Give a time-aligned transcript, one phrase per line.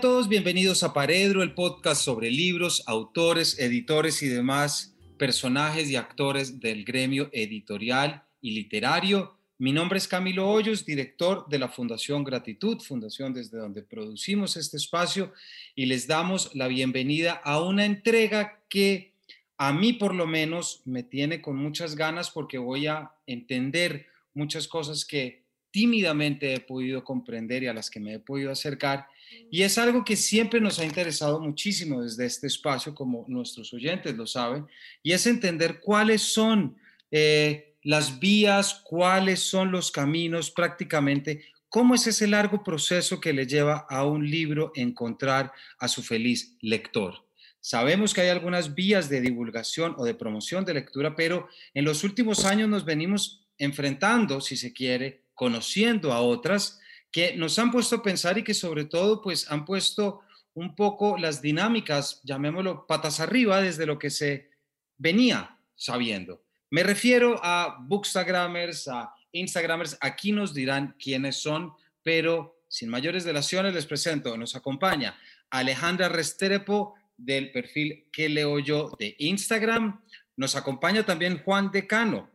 [0.00, 6.60] todos, bienvenidos a Paredro, el podcast sobre libros, autores, editores y demás personajes y actores
[6.60, 9.36] del gremio editorial y literario.
[9.58, 14.76] Mi nombre es Camilo Hoyos, director de la Fundación Gratitud, fundación desde donde producimos este
[14.76, 15.32] espacio,
[15.74, 19.14] y les damos la bienvenida a una entrega que
[19.56, 24.68] a mí por lo menos me tiene con muchas ganas porque voy a entender muchas
[24.68, 29.08] cosas que tímidamente he podido comprender y a las que me he podido acercar.
[29.50, 34.16] Y es algo que siempre nos ha interesado muchísimo desde este espacio, como nuestros oyentes
[34.16, 34.66] lo saben,
[35.02, 36.76] y es entender cuáles son
[37.10, 43.46] eh, las vías, cuáles son los caminos prácticamente, cómo es ese largo proceso que le
[43.46, 47.24] lleva a un libro encontrar a su feliz lector.
[47.60, 52.04] Sabemos que hay algunas vías de divulgación o de promoción de lectura, pero en los
[52.04, 57.96] últimos años nos venimos enfrentando, si se quiere, conociendo a otras que nos han puesto
[57.96, 60.20] a pensar y que sobre todo pues han puesto
[60.54, 64.50] un poco las dinámicas, llamémoslo patas arriba, desde lo que se
[64.96, 66.44] venía sabiendo.
[66.70, 71.72] Me refiero a bookstagramers, a instagramers, aquí nos dirán quiénes son,
[72.02, 75.16] pero sin mayores delaciones les presento, nos acompaña
[75.50, 80.00] Alejandra Restrepo del perfil que leo yo de Instagram,
[80.36, 82.30] nos acompaña también Juan Decano,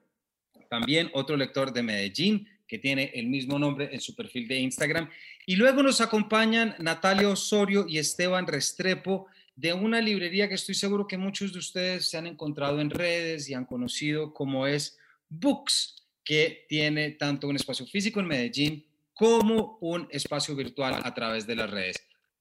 [0.69, 5.07] también otro lector de Medellín, que tiene el mismo nombre en su perfil de Instagram.
[5.45, 11.05] Y luego nos acompañan Natalia Osorio y Esteban Restrepo de una librería que estoy seguro
[11.05, 14.97] que muchos de ustedes se han encontrado en redes y han conocido como es
[15.29, 21.45] Books, que tiene tanto un espacio físico en Medellín como un espacio virtual a través
[21.45, 21.97] de las redes.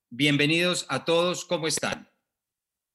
[0.08, 2.08] Bienvenidos a todos, ¿cómo están?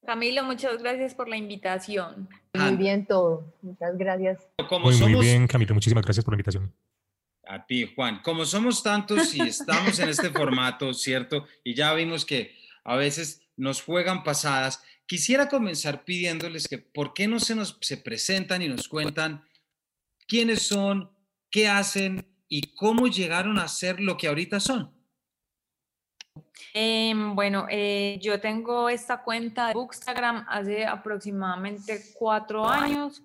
[0.03, 2.27] Camilo, muchas gracias por la invitación.
[2.55, 4.39] Muy bien todo, muchas gracias.
[4.81, 6.73] muy bien, Camilo, muchísimas gracias por la invitación.
[7.47, 8.21] A ti, Juan.
[8.21, 11.47] Como somos tantos y estamos en este formato, ¿cierto?
[11.63, 17.27] Y ya vimos que a veces nos juegan pasadas, quisiera comenzar pidiéndoles que por qué
[17.27, 19.43] no se nos se presentan y nos cuentan
[20.27, 21.11] quiénes son,
[21.49, 24.93] qué hacen y cómo llegaron a ser lo que ahorita son.
[26.73, 33.23] Em, bueno, eh, yo tengo esta cuenta de Bookstagram hace aproximadamente cuatro años.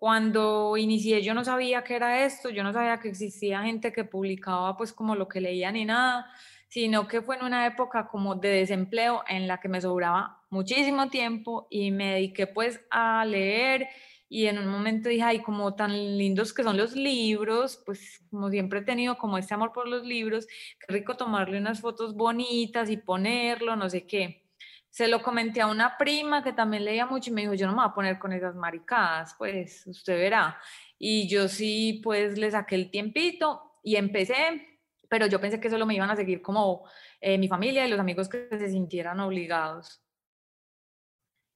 [0.00, 4.02] Cuando inicié yo no sabía qué era esto, yo no sabía que existía gente que
[4.02, 6.24] publicaba pues como lo que leía ni nada,
[6.68, 11.10] sino que fue en una época como de desempleo en la que me sobraba muchísimo
[11.10, 13.88] tiempo y me dediqué pues a leer
[14.30, 18.48] y en un momento dije, ay, como tan lindos que son los libros, pues como
[18.48, 22.88] siempre he tenido como este amor por los libros, qué rico tomarle unas fotos bonitas
[22.88, 24.49] y ponerlo, no sé qué
[24.90, 27.72] se lo comenté a una prima que también leía mucho y me dijo, yo no
[27.72, 30.58] me voy a poner con esas maricadas, pues usted verá.
[30.98, 35.86] Y yo sí, pues le saqué el tiempito y empecé, pero yo pensé que solo
[35.86, 36.84] me iban a seguir como
[37.20, 40.02] eh, mi familia y los amigos que se sintieran obligados.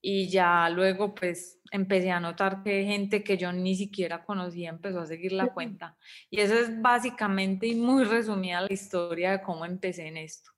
[0.01, 5.01] Y ya luego pues empecé a notar que gente que yo ni siquiera conocía empezó
[5.01, 5.97] a seguir la cuenta.
[6.31, 10.54] Y esa es básicamente y muy resumida la historia de cómo empecé en esto.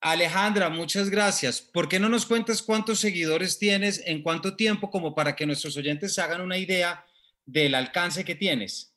[0.00, 1.60] Alejandra, muchas gracias.
[1.60, 5.76] ¿Por qué no nos cuentas cuántos seguidores tienes, en cuánto tiempo, como para que nuestros
[5.76, 7.04] oyentes se hagan una idea
[7.44, 8.94] del alcance que tienes?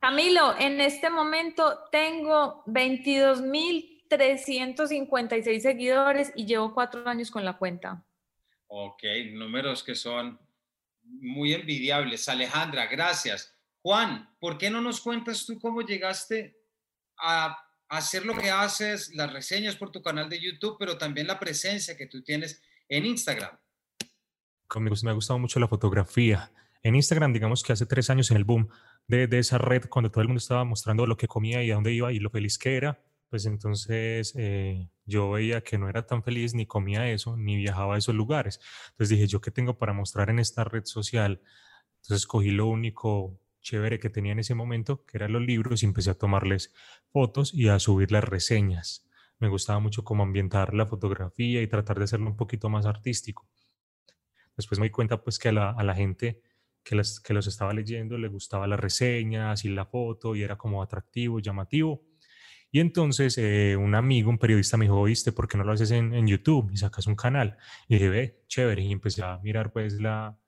[0.00, 8.02] Camilo, en este momento tengo 22.356 seguidores y llevo cuatro años con la cuenta.
[8.66, 10.40] Ok, números que son
[11.02, 12.28] muy envidiables.
[12.28, 13.54] Alejandra, gracias.
[13.82, 16.58] Juan, ¿por qué no nos cuentas tú cómo llegaste
[17.18, 17.56] a
[17.90, 21.96] hacer lo que haces, las reseñas por tu canal de YouTube, pero también la presencia
[21.96, 23.58] que tú tienes en Instagram.
[24.76, 26.52] Me ha gustado mucho la fotografía.
[26.82, 28.68] En Instagram, digamos que hace tres años en el boom
[29.08, 31.92] de, esa red, cuando todo el mundo estaba mostrando lo que comía y a dónde
[31.92, 36.22] iba y lo feliz que era, pues entonces eh, yo veía que no era tan
[36.22, 38.60] feliz, ni comía eso, ni viajaba a esos lugares.
[38.90, 41.42] Entonces dije, ¿yo qué tengo para mostrar en esta red social?
[42.02, 45.86] Entonces cogí lo único chévere que tenía en ese momento, que eran los libros, y
[45.86, 46.72] empecé a tomarles
[47.12, 49.06] fotos y a subir las reseñas.
[49.38, 53.48] Me gustaba mucho cómo ambientar la fotografía y tratar de hacerlo un poquito más artístico.
[54.56, 56.42] Después me di cuenta pues que a la, gente
[56.82, 60.58] que, las, que los estaba leyendo le gustaba las reseñas y la foto y era
[60.58, 62.02] como atractivo, llamativo.
[62.70, 65.90] Y entonces eh, un amigo, un periodista me dijo, oíste, ¿por qué no lo haces
[65.90, 67.56] en, YouTube y sacas un canal?
[67.88, 68.82] Y dije, ve, chévere.
[68.82, 70.38] Y empecé a mirar pues la,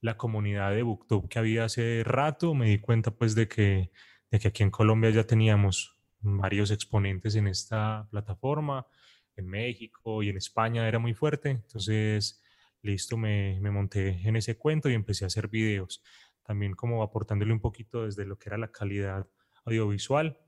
[0.00, 3.90] la comunidad de Booktube que había hace rato, me di cuenta pues de que,
[4.30, 8.86] de que aquí en Colombia ya teníamos varios exponentes en esta plataforma,
[9.36, 12.42] en México y en España era muy fuerte, entonces
[12.82, 16.02] listo, me, monté en ese cuento y empecé a hacer videos,
[16.42, 19.26] también como aportándole un poquito desde lo que era la calidad
[19.64, 20.38] audiovisual.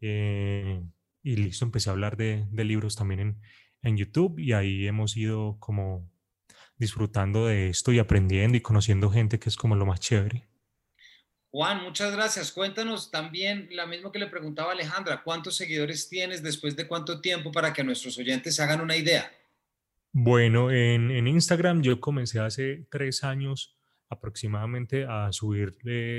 [0.00, 0.82] Eh,
[1.22, 3.40] y listo, empecé a hablar de, de libros también en,
[3.82, 6.10] en YouTube y ahí hemos ido como
[6.78, 10.46] disfrutando de esto y aprendiendo y conociendo gente que es como lo más chévere.
[11.50, 12.52] Juan, muchas gracias.
[12.52, 17.50] Cuéntanos también, la misma que le preguntaba Alejandra, ¿cuántos seguidores tienes después de cuánto tiempo
[17.50, 19.30] para que nuestros oyentes se hagan una idea?
[20.12, 23.76] Bueno, en, en Instagram yo comencé hace tres años
[24.08, 25.76] aproximadamente a subir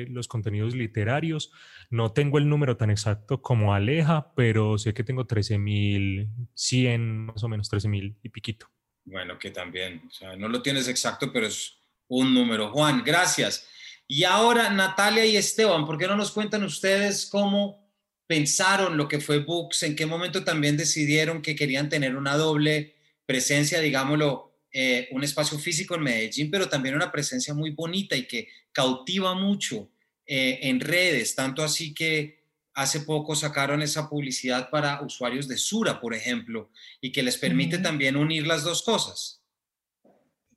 [0.10, 1.51] los contenidos literarios.
[1.89, 7.50] No tengo el número tan exacto como Aleja, pero sé que tengo 13.100, más o
[7.50, 8.68] menos 13.000 y piquito.
[9.07, 11.77] Bueno, que también, o sea, no lo tienes exacto, pero es
[12.09, 12.71] un número.
[12.71, 13.65] Juan, gracias.
[14.06, 17.89] Y ahora Natalia y Esteban, ¿por qué no nos cuentan ustedes cómo
[18.27, 19.83] pensaron lo que fue Books?
[19.83, 22.95] ¿En qué momento también decidieron que querían tener una doble
[23.25, 28.27] presencia, digámoslo, eh, un espacio físico en Medellín, pero también una presencia muy bonita y
[28.27, 29.89] que cautiva mucho
[30.25, 32.37] eh, en redes, tanto así que
[32.77, 36.69] hace poco sacaron esa publicidad para usuarios de Sura, por ejemplo,
[37.01, 39.44] y que les permite también unir las dos cosas.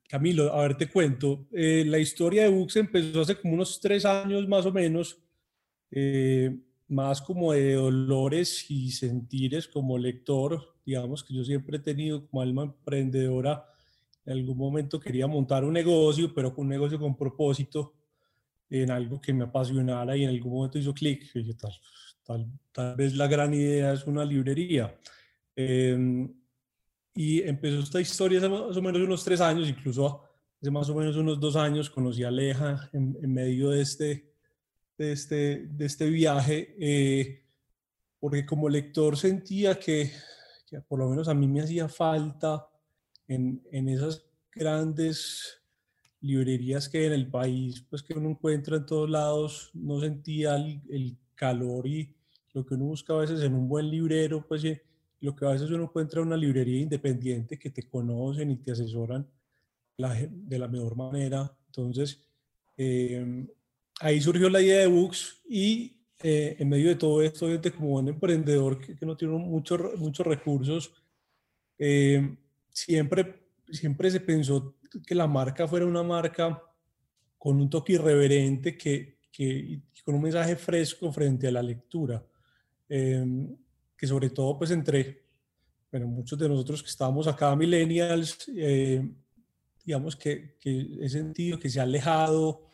[0.08, 1.46] Camilo, a ver, te cuento.
[1.52, 5.19] Eh, la historia de Bux empezó hace como unos tres años más o menos,
[6.88, 12.43] más como de dolores y sentires como lector, digamos que yo siempre he tenido como
[12.43, 13.67] alma emprendedora
[14.25, 17.94] en algún momento quería montar un negocio, pero un negocio con propósito,
[18.69, 21.32] en algo que me apasionara y en algún momento hizo clic.
[21.58, 21.72] Tal,
[22.25, 24.96] tal, tal, vez la gran idea es una librería.
[25.56, 26.32] Em,
[27.14, 30.22] y empezó esta historia hace más o menos unos tres años, incluso
[30.61, 34.32] hace más o menos unos dos años conocí a Aleja en, medio de este,
[34.99, 37.44] este, este viaje, eh,
[38.19, 40.12] porque como lector sentía que,
[40.69, 42.69] que por lo menos a mí me hacía falta
[43.26, 45.61] en, en esas grandes
[46.20, 51.17] librerías que en el país, pues que uno encuentra en todos lados, no sentía el,
[51.41, 52.15] calor y
[52.53, 54.63] lo que uno busca a veces en un buen librero, pues
[55.21, 58.73] lo que a veces uno encuentra en una librería independiente que te conocen y te
[58.73, 59.27] asesoran
[59.97, 61.51] de la mejor manera.
[61.67, 62.23] Entonces,
[62.77, 63.47] eh,
[64.01, 68.09] ahí surgió la idea de Books y eh, en medio de todo esto, como un
[68.09, 70.93] emprendedor que, no tiene muchos muchos recursos,
[71.79, 72.37] eh,
[72.69, 74.75] siempre, siempre se pensó
[75.07, 76.63] que la marca fuera una marca
[77.39, 82.23] con un toque irreverente que, que con un mensaje fresco frente a la lectura.
[82.87, 83.57] Em,
[83.97, 85.23] que sobre todo pues entre,
[85.91, 89.03] bueno, muchos de nosotros que estábamos acá, millennials, eh,
[89.83, 92.69] digamos que, que, he sentido que se ha alejado,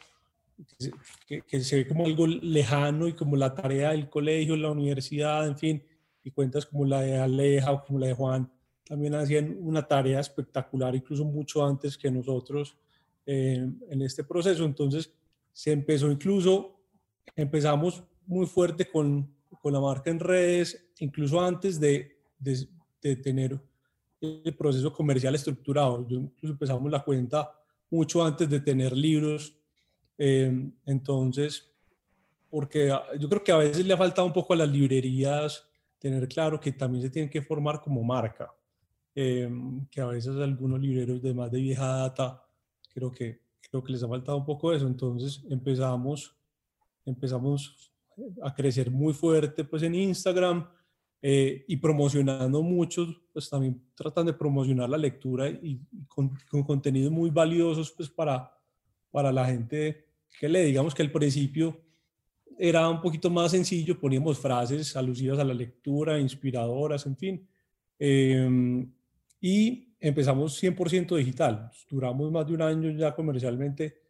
[1.29, 5.47] que, que, se ve como algo lejano y como la tarea del colegio, la universidad,
[5.47, 5.83] en fin,
[6.25, 8.51] y cuentas como la de Aleja o como la de Juan,
[8.85, 12.77] también hacían una tarea espectacular, incluso mucho antes que nosotros
[13.25, 14.65] eh, en este proceso.
[14.65, 15.13] Entonces,
[15.57, 16.83] se empezó incluso,
[17.35, 23.59] empezamos muy fuerte con, con la marca en redes, incluso antes de, de, tener
[24.21, 26.07] el proceso comercial estructurado.
[26.11, 27.51] incluso empezamos la cuenta
[27.89, 29.57] mucho antes de tener libros.
[30.19, 31.73] Eh, entonces,
[32.51, 35.67] porque yo creo que a veces le ha faltado un poco a las librerías
[35.99, 38.55] tener claro que también se tienen que formar como marca.
[39.15, 42.45] Em, que a veces algunos libreros de más de vieja data,
[42.93, 44.87] creo que, creo que les ha faltado un poco eso.
[44.87, 46.37] Entonces empezamos,
[47.05, 47.93] empezamos
[48.43, 50.69] a crecer muy fuerte pues en Instagram
[51.23, 57.11] eh, y promocionando mucho, pues también tratan de promocionar la lectura y, con, con, contenidos
[57.11, 58.51] muy valiosos pues para,
[59.11, 60.05] para la gente
[60.39, 61.81] que le digamos que al principio
[62.59, 67.49] era un poquito más sencillo, poníamos frases alusivas a la lectura, inspiradoras, en fin.
[67.99, 68.87] Eh,
[69.47, 71.71] y empezamos 100% digital.
[71.89, 74.03] Duramos más de un año ya comercialmente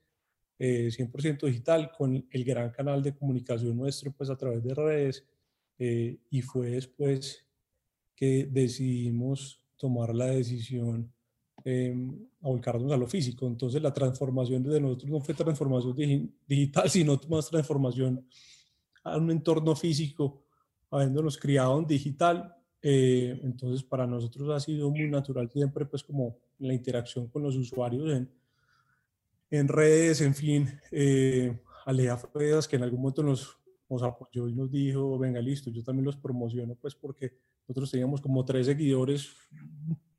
[0.58, 5.26] 100% eh, digital con el gran canal de comunicación nuestro pues a través de redes
[5.78, 7.44] eh, y fue después
[8.14, 11.12] que decidimos tomar la decisión
[11.66, 11.94] eh,
[12.40, 13.46] a volcarnos a lo físico.
[13.46, 18.26] Entonces la transformación de nosotros no fue transformación digital, sino más transformación
[19.04, 20.46] a un entorno físico,
[20.90, 22.55] habiéndonos criado en digital
[22.88, 27.56] eh, entonces, para nosotros ha sido muy natural siempre, pues, como la interacción con los
[27.56, 28.30] usuarios en,
[29.50, 30.68] en redes, en fin.
[30.92, 33.58] Eh, Alea Fredas, que en algún momento nos,
[34.04, 38.44] apoyó y nos dijo, venga, listo, yo también los promociono, pues, porque nosotros teníamos como
[38.44, 39.34] tres seguidores,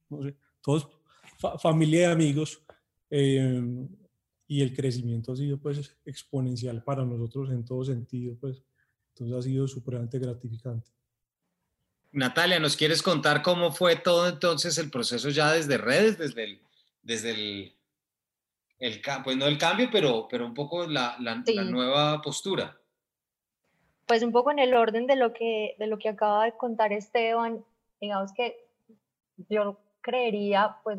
[0.09, 0.89] no sé, todos
[1.59, 2.65] familia y amigos,
[3.09, 3.87] eh,
[4.45, 8.61] y el crecimiento ha sido, pues, exponencial para nosotros en todo sentido, pues,
[9.13, 10.96] entonces ha sido supremamente gratificante.
[12.11, 16.61] Natalia, ¿nos quieres contar cómo fue todo entonces el proceso ya desde redes, desde el,
[17.01, 17.75] desde el,
[18.79, 22.77] el pues no el cambio, pero, pero un poco la, la, nueva postura?
[24.07, 26.93] pues un poco en el orden de lo que, de lo que acaba de contar
[26.93, 27.63] Esteban,
[27.99, 28.55] digamos que
[29.49, 30.97] yo creería, pues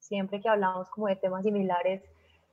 [0.00, 2.02] siempre que hablamos como de temas similares,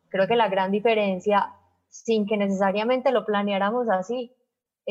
[0.10, 1.54] creo que la gran diferencia,
[1.90, 4.32] sin que necesariamente lo planeáramos así,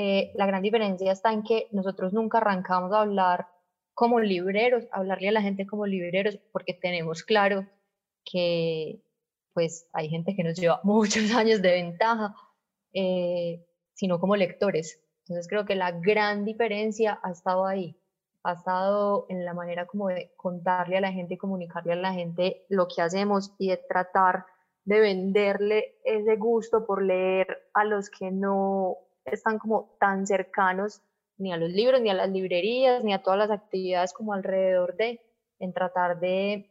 [0.00, 3.48] eh, la gran diferencia está en que nosotros nunca arrancamos a hablar
[3.94, 7.66] como libreros, a hablarle a la gente como libreros, porque tenemos claro
[8.24, 9.02] que
[9.54, 12.32] pues hay gente que nos lleva muchos años de ventaja,
[12.92, 15.02] eh, sino como lectores.
[15.26, 18.00] Entonces creo que la gran diferencia ha estado ahí,
[18.44, 22.12] ha estado en la manera como de contarle a la gente y comunicarle a la
[22.12, 24.46] gente lo que hacemos y de tratar
[24.84, 31.02] de venderle ese gusto por leer a los que no están como tan cercanos
[31.36, 34.96] ni a los libros, ni a las librerías, ni a todas las actividades como alrededor
[34.96, 35.20] de,
[35.58, 36.70] en tratar de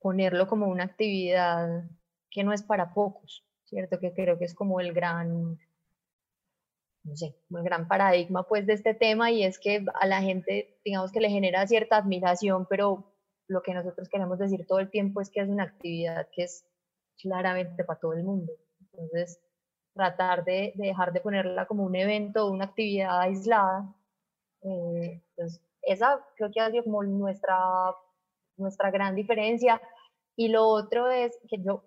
[0.00, 1.84] ponerlo como una actividad
[2.30, 3.98] que no es para pocos, ¿cierto?
[3.98, 5.58] Que creo que es como el gran,
[7.04, 10.80] no sé, el gran paradigma pues de este tema y es que a la gente,
[10.84, 13.12] digamos que le genera cierta admiración, pero
[13.48, 16.66] lo que nosotros queremos decir todo el tiempo es que es una actividad que es
[17.20, 18.52] claramente para todo el mundo.
[18.80, 19.40] Entonces,
[19.98, 23.94] tratar de, dejar de ponerla como un evento o una actividad aislada.
[24.62, 27.56] Eh, pues esa creo que ha sido como nuestra
[28.58, 29.80] nuestra gran diferencia.
[30.36, 31.82] Y lo otro es que yo,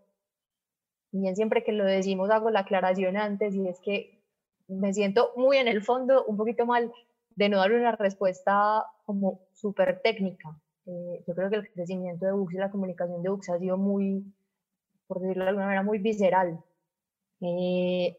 [1.12, 4.22] bien siempre que lo decimos, hago la aclaración antes y es que
[4.68, 6.91] me siento muy en el fondo, un poquito mal
[7.36, 10.58] de no dar una respuesta como súper técnica.
[10.86, 13.77] Eh, yo creo que el crecimiento de Bux y la comunicación de Bux ha sido
[13.77, 14.25] muy,
[15.08, 16.62] por decirlo de alguna manera, muy visceral.
[17.41, 18.17] Eh,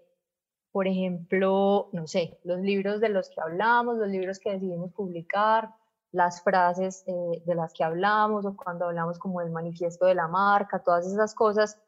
[0.73, 5.71] por ejemplo, no sé, los libros de los que hablamos, los libros que decidimos publicar,
[6.13, 10.29] las frases eh, de las que hablamos o cuando hablamos como del manifiesto de la
[10.29, 11.79] marca, todas esas cosas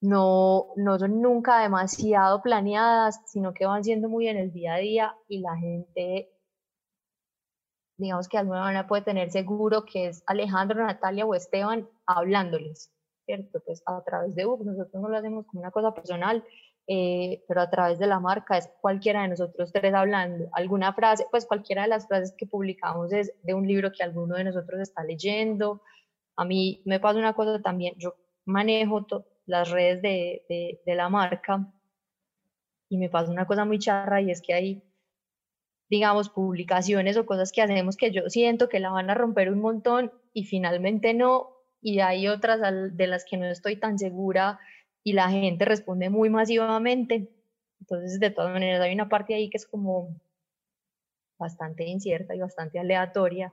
[0.00, 4.78] no, no son nunca demasiado planeadas, sino que van siendo muy en el día a
[4.78, 6.30] día y la gente,
[7.96, 12.92] digamos que de alguna manera puede tener seguro que es Alejandro, Natalia o Esteban hablándoles,
[13.36, 13.60] ¿cierto?
[13.64, 16.44] Pues a través de UC, nosotros no lo hacemos como una cosa personal,
[16.86, 20.48] eh, pero a través de la marca es cualquiera de nosotros tres hablando.
[20.52, 24.36] Alguna frase, pues cualquiera de las frases que publicamos es de un libro que alguno
[24.36, 25.82] de nosotros está leyendo.
[26.36, 29.06] A mí me pasa una cosa también, yo manejo
[29.46, 31.72] las redes de, de, de, la marca
[32.88, 34.82] y me pasa una cosa muy charra y es que hay,
[35.88, 39.60] digamos, publicaciones o cosas que hacemos que yo siento que la van a romper un
[39.60, 41.51] montón y finalmente no,
[41.82, 42.60] y hay otras
[42.92, 44.60] de las que no estoy tan segura
[45.02, 47.28] y la gente responde muy masivamente.
[47.80, 50.16] Entonces, de todas maneras, hay una parte ahí que es como
[51.38, 53.52] bastante incierta y bastante aleatoria,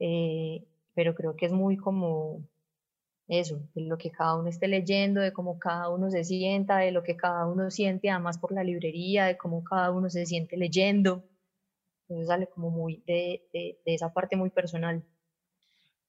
[0.00, 2.42] eh, pero creo que es muy como
[3.28, 6.92] eso, de lo que cada uno esté leyendo, de cómo cada uno se sienta, de
[6.92, 10.56] lo que cada uno siente, además por la librería, de cómo cada uno se siente
[10.56, 11.24] leyendo.
[12.08, 15.04] Entonces sale como muy de, de, de esa parte muy personal.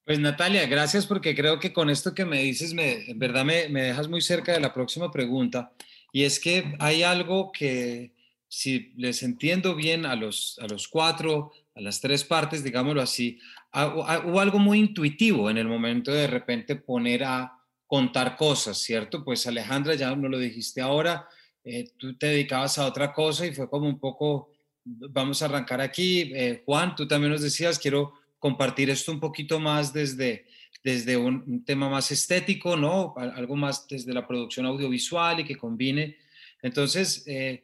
[0.07, 3.67] Pues Natalia, gracias porque creo que con esto que me dices, me, en verdad me,
[3.67, 5.73] me, dejas muy cerca de la próxima pregunta.
[6.13, 8.13] Y es que hay algo que,
[8.47, 13.37] si les entiendo bien a los, a los cuatro, a las tres partes, digámoslo así,
[13.73, 19.25] hubo algo muy intuitivo en el momento de de repente poner a contar cosas, ¿cierto?
[19.25, 21.27] Pues Alejandra, ya no lo dijiste ahora,
[21.65, 24.53] eh, tú te dedicabas a otra cosa y fue como un poco,
[24.85, 26.31] vamos a arrancar aquí.
[26.33, 30.47] Eh, Juan, tú también nos decías, quiero compartir esto un poquito más desde,
[30.83, 33.13] desde un, tema más estético, ¿no?
[33.17, 36.17] Algo más desde la producción audiovisual y que combine.
[36.61, 37.63] Entonces, eh,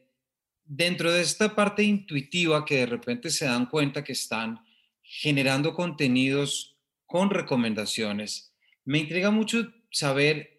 [0.66, 4.60] dentro de esta parte intuitiva que de repente se dan cuenta que están
[5.02, 8.54] generando contenidos con recomendaciones,
[8.86, 10.54] me intriga mucho saber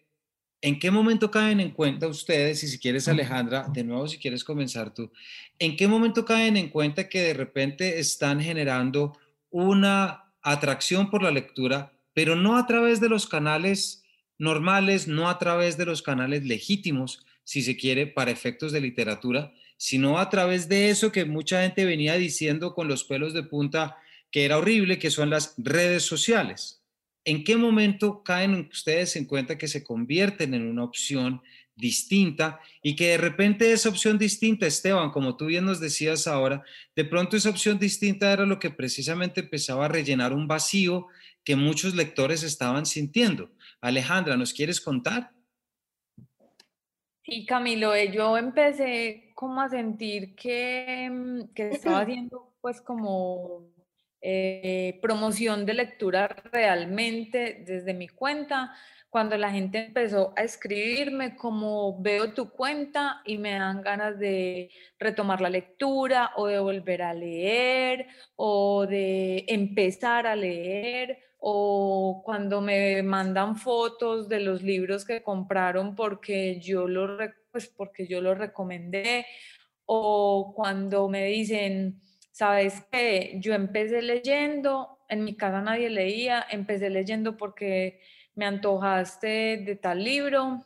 [0.61, 4.43] en qué momento caen en cuenta ustedes, y si quieres Alejandra, de nuevo si quieres
[4.43, 5.11] comenzar tú,
[5.59, 9.15] en qué momento caen en cuenta que de repente están generando
[9.57, 14.03] una atracción por la lectura, pero no a través de los canales
[14.37, 19.53] normales, no a través de los canales legítimos, si se quiere, para efectos de literatura,
[19.77, 23.95] sino a través de eso que mucha gente venía diciendo con los pelos de punta
[24.29, 26.81] que era horrible, que son las redes sociales.
[27.23, 31.41] ¿En qué momento caen ustedes en cuenta que se convierten en una opción
[31.75, 36.63] distinta y que de repente esa opción distinta, Esteban, como tú bien nos decías ahora,
[36.95, 41.07] de pronto esa opción distinta era lo que precisamente empezaba a rellenar un vacío
[41.43, 43.51] que muchos lectores estaban sintiendo.
[43.81, 45.31] Alejandra, ¿nos quieres contar?
[47.23, 53.74] Sí, Camilo, eh, yo empecé como a sentir que, mm, que estaba haciendo pues como
[54.27, 58.73] eh, promoción de lectura realmente desde mi cuenta.
[59.11, 64.71] Cuando la gente empezó a escribirme como veo tu cuenta y me dan ganas de
[64.97, 72.61] retomar la lectura o de volver a leer o de empezar a leer o cuando
[72.61, 77.19] me mandan fotos de los libros que compraron porque yo los
[77.51, 79.27] pues porque yo los recomendé
[79.85, 82.01] o cuando me dicen,
[82.35, 88.01] sabes que yo empecé leyendo, en mi casa nadie leía, empecé leyendo porque
[88.35, 90.65] me antojaste de tal libro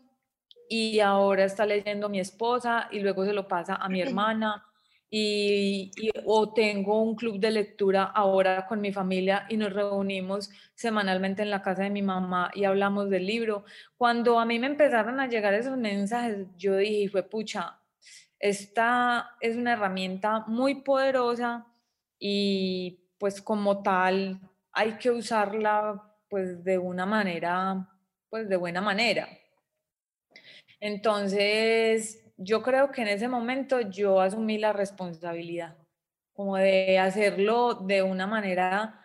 [0.67, 4.65] y ahora está leyendo mi esposa y luego se lo pasa a mi hermana
[5.11, 5.91] y,
[6.25, 11.51] o tengo un club de lectura ahora con mi familia y nos reunimos semanalmente en
[11.51, 13.63] la casa de mi mamá y hablamos del libro.
[13.95, 17.78] Cuando a mí me empezaron a llegar esos mensajes, yo dije, y fue pucha,
[18.39, 21.67] esta es una herramienta muy poderosa
[22.17, 24.39] y pues como tal
[24.71, 27.89] hay que usarla pues de una manera,
[28.29, 29.27] pues de buena manera.
[30.79, 35.75] Entonces, yo creo que en ese momento yo asumí la responsabilidad,
[36.33, 39.01] como de hacerlo de una manera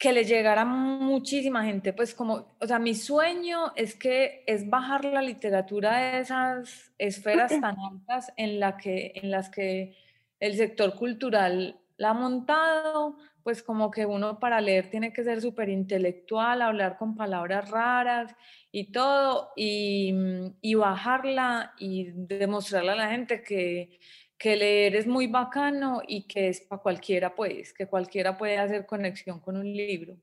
[0.00, 5.04] que le llegara muchísima gente, pues como, o sea, mi sueño es que es bajar
[5.04, 9.94] la literatura de esas esferas tan altas en, la que, en las que
[10.40, 15.42] el sector cultural la ha montado, pues como que uno para leer tiene que ser
[15.42, 18.34] súper intelectual, hablar con palabras raras
[18.72, 20.14] y todo, y,
[20.62, 24.00] y, bajarla y demostrarle a la gente que,
[24.40, 28.86] que leer es muy bacano y que es para cualquiera, pues, que cualquiera puede hacer
[28.86, 30.16] conexión con un libro.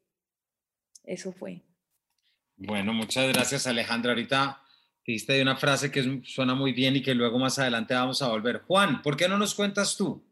[1.04, 1.62] Eso fue.
[2.56, 4.14] Bueno, muchas gracias Alejandra.
[4.14, 4.60] Ahorita
[5.06, 8.30] diste de una frase que suena muy bien y que luego más adelante vamos a
[8.30, 8.64] volver.
[8.66, 10.26] Juan, ¿por qué no nos cuentas tú?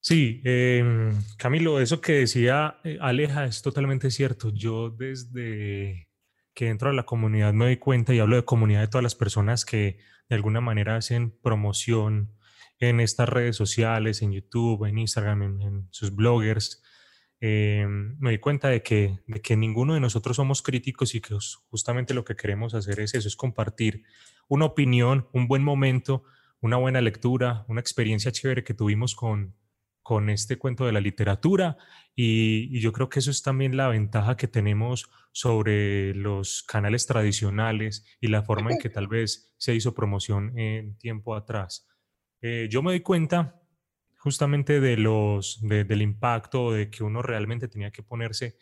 [0.00, 4.50] Sí, em, Camilo, eso que decía eh, Aleja es totalmente cierto.
[4.54, 6.08] Yo desde
[6.54, 9.14] que entro a la comunidad me doy cuenta y hablo de comunidad de todas las
[9.14, 9.98] personas que
[10.28, 12.32] de alguna manera hacen promoción
[12.78, 16.82] en estas redes sociales, en YouTube, en Instagram, en, sus bloggers.
[17.40, 21.36] Em, me doy cuenta de que, de que ninguno de nosotros somos críticos y que
[21.70, 24.04] justamente lo que queremos hacer es eso, es compartir
[24.48, 26.24] una opinión, un buen momento,
[26.60, 29.54] una buena lectura, una experiencia chévere que tuvimos con,
[30.06, 31.76] con este cuento de la literatura
[32.14, 38.06] y, yo creo que eso es también la ventaja que tenemos sobre los canales tradicionales
[38.20, 41.88] y la forma en que tal vez se hizo promoción en tiempo atrás.
[42.40, 43.60] Eh, yo me doy cuenta
[44.16, 48.58] justamente de los, del impacto de que uno realmente tenía que ponerse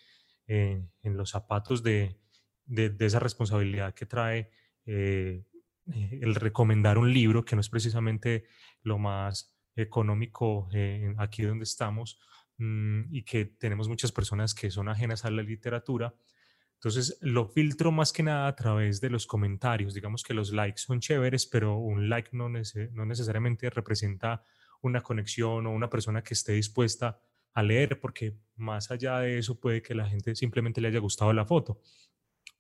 [0.46, 2.16] en los zapatos de,
[2.64, 4.50] de, esa responsabilidad que trae
[4.86, 5.44] eh,
[5.86, 8.46] el recomendar un libro, que no es precisamente
[8.82, 12.18] lo más económico eh, aquí donde estamos
[12.58, 16.14] mm, y que tenemos muchas personas que son ajenas a la literatura.
[16.74, 19.94] Entonces lo filtro más que nada a través de los comentarios.
[19.94, 24.42] Digamos que los likes son chéveres, pero un like no, no necesariamente representa
[24.82, 27.18] una conexión o una persona que esté dispuesta
[27.54, 31.32] a leer, porque más allá de eso puede que la gente simplemente le haya gustado
[31.32, 31.80] la foto.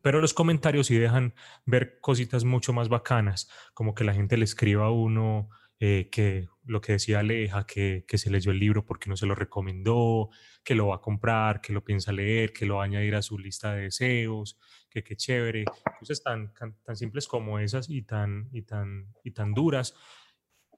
[0.00, 1.34] Pero los comentarios sí dejan
[1.66, 5.48] ver cositas mucho más bacanas, como que la gente le escriba a uno
[5.80, 9.26] eh, que lo que decía Aleja, que, que, se leyó el libro porque no se
[9.26, 10.30] lo recomendó,
[10.62, 13.22] que lo va a comprar, que lo piensa leer, que lo va a añadir a
[13.22, 14.58] su lista de deseos,
[14.88, 15.64] que qué chévere.
[15.98, 19.94] Cosas tan, tan simples como esas y tan, y tan, y tan duras,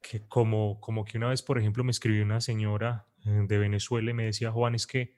[0.02, 4.10] que como, como que una vez, por ejemplo, me escribió una señora eh, de Venezuela
[4.10, 5.16] y me decía, Juan, es que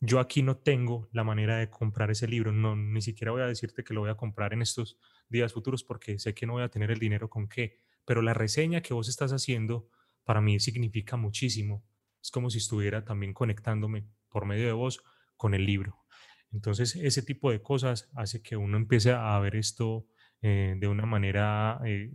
[0.00, 3.46] yo aquí no tengo la manera de comprar ese libro, no, ni siquiera voy a
[3.46, 6.62] decirte que lo voy a comprar en estos días futuros porque sé que no voy
[6.62, 9.86] a tener el dinero con qué pero la reseña que vos estás haciendo
[10.24, 11.84] para mí significa muchísimo.
[12.22, 15.04] Es como si estuviera también conectándome por medio de vos
[15.36, 16.06] con el libro.
[16.50, 20.06] Entonces, ese tipo de cosas hace que uno empiece a ver esto
[20.40, 22.10] eh, de una manera eh,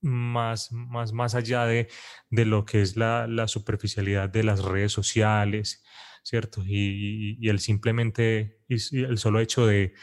[0.00, 1.88] más, más, más allá de,
[2.30, 5.82] de lo que es la, superficialidad de las redes sociales,
[6.22, 6.62] ¿cierto?
[6.64, 9.94] Y, el simplemente, el solo hecho de,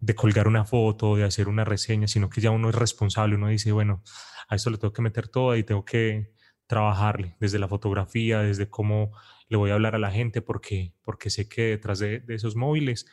[0.00, 3.48] de colgar una foto, de hacer una reseña, sino que ya uno es responsable, uno
[3.48, 4.02] dice, bueno,
[4.48, 6.32] a esto le tengo que meter todo y tengo que
[6.66, 9.12] trabajarle desde la fotografía, desde cómo
[9.48, 13.06] le voy a hablar a la gente, porque, porque sé que detrás de, esos móviles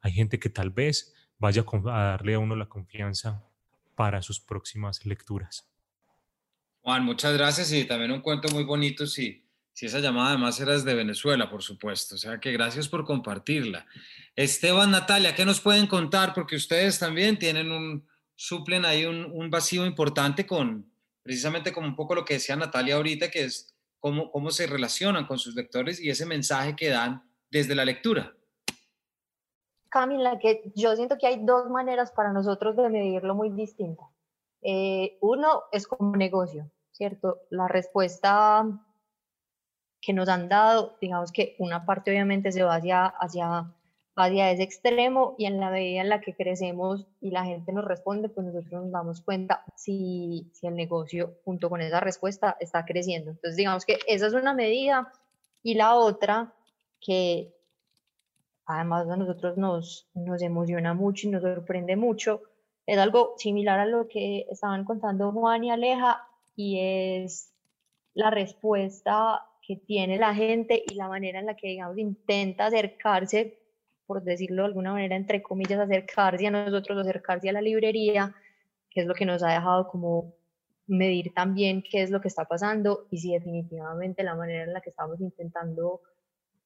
[0.00, 3.44] hay gente que tal vez vaya a darle a uno la confianza
[3.94, 5.68] para sus próximas lecturas.
[6.80, 10.72] Juan, muchas gracias y también un cuento muy bonito si, si esa llamada además era
[10.72, 12.14] desde Venezuela, por supuesto.
[12.16, 13.86] O sea que gracias por compartirla.
[14.36, 16.34] Esteban, Natalia, ¿qué nos pueden contar?
[16.34, 20.90] Porque ustedes también tienen un, suplen ahí un, vacío importante con
[21.22, 25.26] precisamente como un poco lo que decía Natalia ahorita, que es cómo, cómo se relacionan
[25.26, 28.34] con sus lectores y ese mensaje que dan desde la lectura.
[29.88, 33.50] Cami, en la que yo siento que hay dos maneras para nosotros de medirlo muy
[33.50, 34.08] distintas.
[34.62, 37.42] Eh, uno es como negocio, ¿cierto?
[37.50, 38.64] La respuesta
[40.02, 43.72] que nos han dado, digamos que una parte obviamente se va hacia, hacia,
[44.16, 47.84] hacia ese extremo y en la medida en la que crecemos y la gente nos
[47.84, 52.84] responde, pues nosotros nos damos cuenta si, si el negocio junto con esa respuesta está
[52.84, 53.30] creciendo.
[53.30, 55.12] Entonces digamos que esa es una medida
[55.62, 56.52] y la otra
[57.00, 57.54] que
[58.66, 62.42] además a nosotros nos, nos emociona mucho y nos sorprende mucho,
[62.86, 67.52] es algo similar a lo que estaban contando Juan y Aleja y es
[68.14, 73.58] la respuesta tiene la gente y la manera en la que, digamos, intenta acercarse,
[74.06, 78.34] por decirlo de alguna manera, entre comillas, acercarse a nosotros, acercarse a la librería,
[78.90, 80.34] que es lo que nos ha dejado como
[80.86, 84.80] medir también qué es lo que está pasando y si definitivamente la manera en la
[84.80, 86.02] que estamos intentando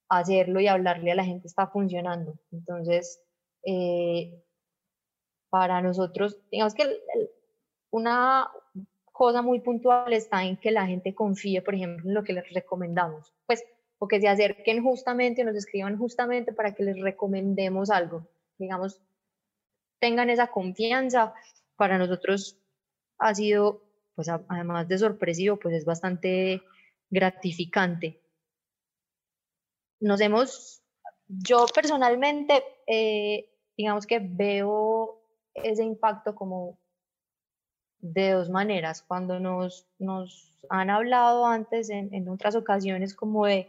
[0.09, 2.38] hacerlo y hablarle a la gente está funcionando.
[2.53, 3.21] Entonces,
[3.64, 4.42] eh,
[5.51, 6.85] para nosotros, digamos que
[7.90, 8.49] una,
[9.17, 12.53] cosa muy puntual está en que la gente confíe, por ejemplo, en lo que les
[12.53, 13.65] recomendamos, pues,
[13.99, 19.01] o que se acerquen justamente, nos escriban justamente para que les recomendemos algo, digamos,
[20.01, 21.33] tengan esa confianza.
[21.77, 22.59] Para nosotros
[23.17, 23.83] ha sido,
[24.15, 26.61] pues, además de sorpresivo, pues es bastante
[27.09, 28.21] gratificante.
[29.99, 30.83] Nos hemos,
[31.27, 33.49] yo personalmente, eh,
[33.79, 35.23] digamos que veo
[35.55, 36.79] ese impacto como
[38.12, 39.03] de dos maneras.
[39.03, 43.69] Cuando nos, nos han hablado antes en, en, otras ocasiones como de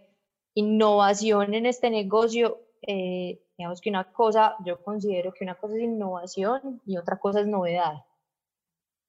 [0.54, 5.84] innovación en este negocio, eh, digamos que una cosa, yo considero que una cosa es
[5.84, 8.06] innovación y otra cosa es novedad.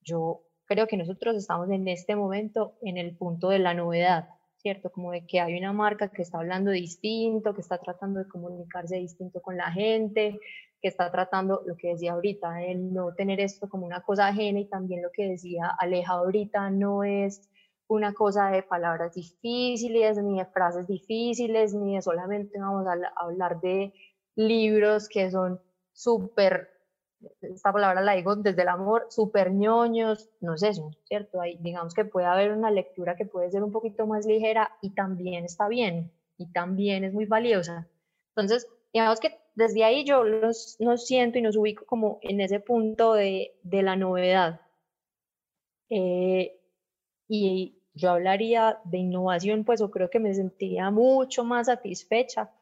[0.03, 4.91] Yo creo que nosotros estamos en este momento en el punto de la novedad, ¿cierto?
[4.91, 8.97] Como de que hay una marca que está hablando distinto, que está tratando de comunicarse
[8.97, 10.39] distinto con la gente,
[10.81, 14.61] que está tratando lo que decía ahorita, el no tener esto como una cosa ajena
[14.61, 17.49] y también lo que decía Aleja ahorita, no es
[17.89, 23.61] una cosa de palabras difíciles, ni de frases difíciles, ni de solamente vamos a hablar
[23.61, 23.93] de
[24.37, 25.61] libros que son
[25.93, 26.69] súper,
[27.41, 31.41] esta palabra la digo desde el amor, súper ñoños, no es eso, ¿cierto?
[31.41, 34.95] Hay, digamos que puede haber una lectura que puede ser un poquito más ligera y
[34.95, 37.89] también está bien, y también es muy valiosa.
[38.37, 42.61] Entonces, digamos que desde ahí yo los, nos siento y nos ubico como en ese
[42.61, 44.61] punto de, de la novedad.
[45.91, 46.61] Eh,
[47.27, 52.53] y yo hablaría de innovación, pues yo creo que me sentiría mucho más satisfecha,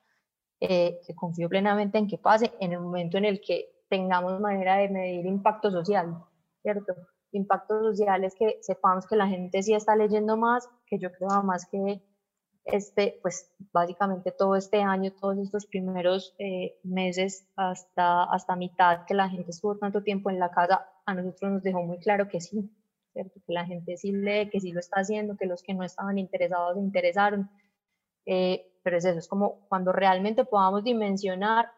[0.58, 4.78] eh, que confío plenamente en que pase en el momento en el que tengamos manera
[4.78, 6.16] de medir impacto social,
[6.62, 6.94] ¿cierto?
[7.32, 11.42] Impacto social es que sepamos que la gente sí está leyendo más, que yo creo
[11.42, 12.00] más que
[12.66, 19.14] este, pues básicamente todo este año, todos estos primeros eh, meses hasta, hasta mitad que
[19.14, 22.40] la gente estuvo tanto tiempo en la casa, a nosotros nos dejó muy claro que
[22.40, 22.70] sí,
[23.14, 26.18] que la gente sí lee, que sí lo está haciendo, que los que no estaban
[26.18, 27.48] interesados se interesaron.
[28.26, 31.70] Eh, pero es eso, es como cuando realmente podamos dimensionar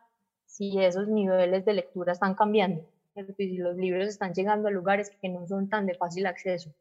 [0.47, 2.83] si esos niveles de lectura están cambiando,
[3.15, 6.75] y si los libros están llegando a lugares que no son tan de fácil acceso.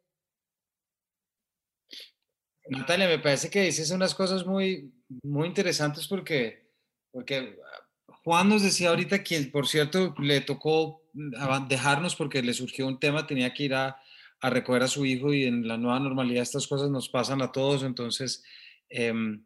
[2.70, 4.92] Natalia, me parece que dices unas cosas muy,
[5.24, 6.70] muy interesantes porque,
[7.12, 7.58] porque
[8.24, 11.04] Juan nos decía ahorita que, por cierto, le tocó
[11.68, 13.98] dejarnos porque le surgió un tema, tenía que ir a,
[14.42, 17.52] a recoger a su hijo y en la nueva normalidad estas cosas nos pasan a
[17.52, 18.44] todos, entonces
[18.90, 19.44] em,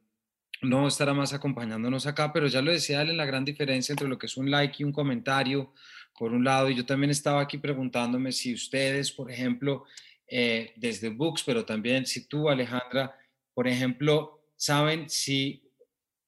[0.62, 4.08] no estará más acompañándonos acá, pero ya lo decía él en la gran diferencia entre
[4.08, 5.74] lo que es un like y un comentario,
[6.18, 9.86] por un lado, y yo también estaba aquí preguntándome si ustedes, por ejemplo,
[10.32, 13.16] eh, desde Books, pero también si tú, Alejandra,
[13.54, 15.62] por ejemplo, saben si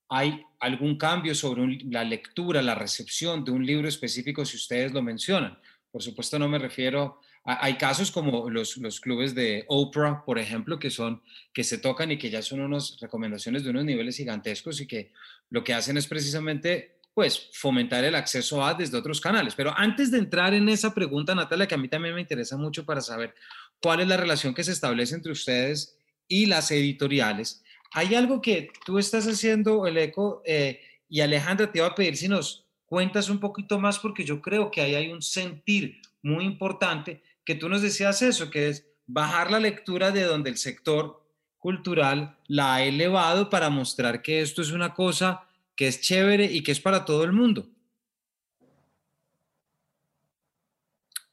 [0.09, 5.01] hay algún cambio sobre la lectura, la recepción de un libro específico, si ustedes lo
[5.01, 5.57] mencionan.
[5.89, 10.79] Por supuesto, no me refiero hay casos como los, los clubes de Oprah, por ejemplo,
[10.79, 11.21] que son,
[11.53, 15.11] que se tocan y que ya son unas recomendaciones de unos niveles gigantescos y que
[15.49, 19.55] lo que hacen es precisamente pues fomentar el acceso a desde otros canales.
[19.55, 22.85] Pero antes de entrar en esa pregunta, Natalia, que a mí también me interesa mucho
[22.85, 23.35] para saber
[23.83, 25.97] cuál es la relación que se establece entre ustedes
[26.29, 31.79] y las editoriales, hay algo que tú estás haciendo, el eco, eh, y Alejandra te
[31.79, 35.11] iba a pedir si nos cuentas un poquito más, porque yo creo que ahí hay
[35.11, 40.23] un sentir muy importante, que tú nos decías eso, que es bajar la lectura de
[40.23, 41.21] donde el sector
[41.59, 46.63] cultural la ha elevado para mostrar que esto es una cosa que es chévere y
[46.63, 47.67] que es para todo el mundo.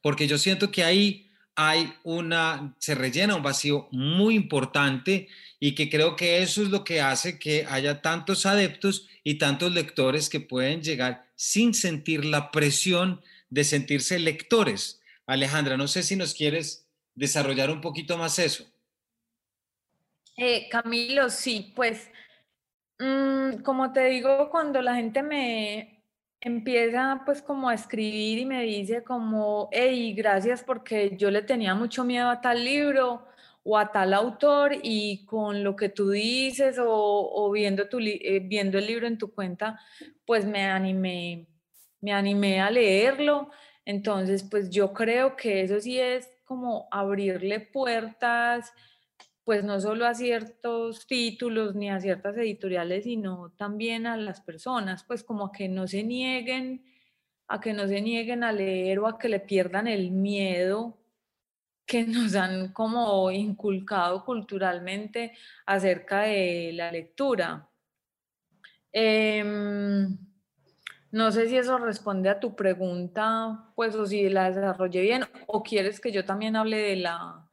[0.01, 1.30] Porque yo siento que ahí
[1.69, 5.27] hay una, se rellena un vacío muy importante
[5.59, 9.71] y que creo que eso es lo que hace que haya tantos adeptos y tantos
[9.71, 15.01] lectores que pueden llegar sin sentir la presión de sentirse lectores.
[15.27, 18.65] Alejandra, no sé si nos quieres desarrollar un poquito más eso.
[20.37, 22.09] Eh, Camilo, sí, pues
[22.97, 26.00] mm, como te digo, cuando la gente me
[26.41, 31.75] empieza pues como a escribir y me dice como, hey, gracias porque yo le tenía
[31.75, 33.27] mucho miedo a tal libro
[33.63, 38.79] o a tal autor y con lo que tú dices o, viendo, tu, eh, viendo
[38.79, 39.79] el libro en tu cuenta,
[40.25, 41.47] pues me animé,
[42.01, 43.51] me animé a leerlo.
[43.85, 48.73] Entonces, pues yo creo que eso sí es como abrirle puertas
[49.43, 55.03] pues no solo a ciertos títulos ni a ciertas editoriales, sino también a las personas,
[55.03, 56.85] pues como a que no se nieguen,
[57.47, 60.97] a que no se nieguen a leer o a que le pierdan el miedo
[61.85, 65.33] que nos han como inculcado culturalmente
[65.65, 67.67] acerca de la lectura.
[68.93, 70.17] Em,
[71.11, 75.63] no sé si eso responde a tu pregunta, pues o si la desarrollé bien, o
[75.63, 77.50] quieres que yo también hable de la,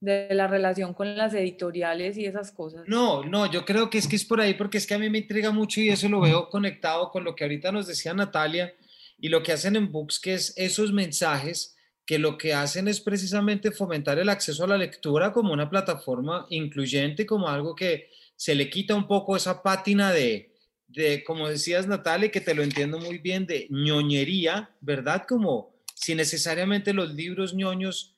[0.00, 2.84] de la relación con las editoriales y esas cosas.
[2.86, 5.08] No, no, yo creo que es que es por ahí porque es que a mí
[5.08, 8.74] me intriga mucho y eso lo veo conectado con lo que ahorita nos decía Natalia
[9.18, 13.00] y lo que hacen en Books, que es esos mensajes que lo que hacen es
[13.00, 18.54] precisamente fomentar el acceso a la lectura como una plataforma incluyente, como algo que se
[18.54, 20.54] le quita un poco esa pátina de,
[20.86, 25.24] de como decías Natalia, que te lo entiendo muy bien, de ñoñería, ¿verdad?
[25.26, 28.15] Como si necesariamente los libros ñoños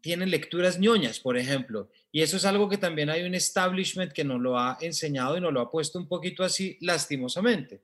[0.00, 1.90] tienen lecturas ñoñas, por ejemplo.
[2.12, 5.40] Y eso es algo que también hay un establishment que nos lo ha enseñado y
[5.40, 7.82] nos lo ha puesto un poquito así, lastimosamente.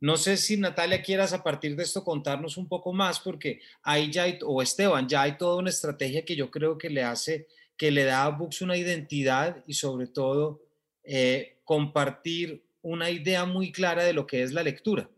[0.00, 4.10] No sé si Natalia quieras a partir de esto contarnos un poco más, porque ahí
[4.10, 7.46] ya hay, o Esteban, ya hay toda una estrategia que yo creo que le hace,
[7.76, 10.60] que le da a Books una identidad y sobre todo
[11.04, 15.08] eh, compartir una idea muy clara de lo que es la lectura.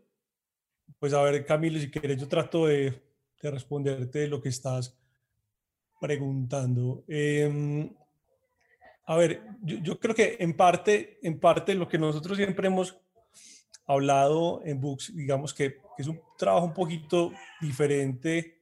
[0.99, 2.93] Pues a ver, Camilo, si quieres, yo trato de,
[3.41, 4.95] de responderte lo que estás
[5.99, 7.03] preguntando.
[7.07, 7.89] Em,
[9.05, 12.97] a ver, yo, creo que en parte, en parte lo que nosotros siempre hemos
[13.85, 17.31] hablado en Books, digamos que, es un trabajo un poquito
[17.61, 18.57] diferente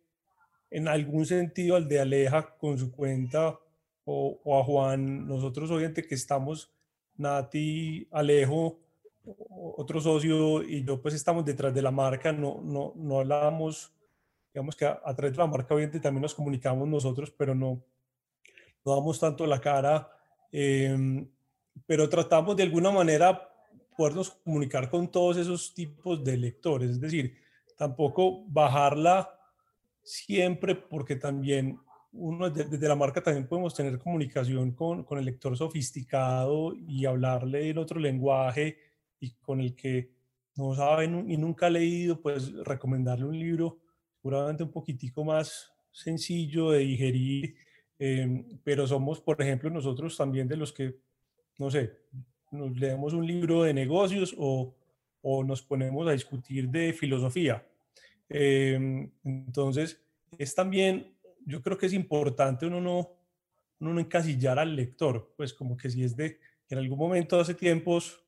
[0.69, 3.57] en algún sentido al de Aleja con su cuenta
[4.05, 5.27] o, a Juan.
[5.27, 6.71] Nosotros obviamente que estamos,
[7.17, 8.79] Nati, Alejo,
[9.49, 13.91] otro socio y yo pues estamos detrás de la marca, no, no, no hablamos
[14.53, 17.83] digamos que a, través de la marca obviamente también nos comunicamos nosotros, pero no,
[18.85, 20.11] no damos tanto la cara,
[20.51, 21.27] em,
[21.87, 23.49] pero tratamos de alguna manera
[23.97, 27.35] podernos comunicar con todos esos tipos de lectores, es decir,
[27.75, 29.39] tampoco bajarla
[30.03, 31.79] siempre porque también
[32.11, 37.69] uno desde la marca también podemos tener comunicación con, con el lector sofisticado y hablarle
[37.69, 38.77] en otro lenguaje
[39.19, 40.11] y con el que
[40.55, 43.79] no sabe y nunca ha leído, pues recomendarle un libro
[44.23, 47.55] seguramente un poquitico más sencillo de digerir,
[47.99, 50.95] em, pero somos, por ejemplo, nosotros también de los que,
[51.59, 51.91] no sé,
[52.49, 54.73] nos leemos un libro de negocios o,
[55.21, 57.67] o nos ponemos a discutir de filosofía.
[58.29, 60.01] Em, entonces,
[60.37, 61.13] es también,
[61.45, 63.11] yo creo que es importante uno no,
[63.81, 67.55] uno no encasillar al lector, pues como que si es de, en algún momento hace
[67.55, 68.23] tiempos,